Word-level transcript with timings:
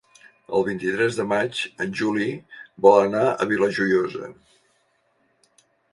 El 0.59 0.63
vint-i-tres 0.67 1.17
de 1.19 1.25
maig 1.33 1.59
en 1.85 1.93
Juli 1.99 2.29
vol 2.87 2.97
anar 3.03 3.21
a 3.27 3.35
la 3.37 3.49
Vila 3.53 3.69
Joiosa. 3.79 4.31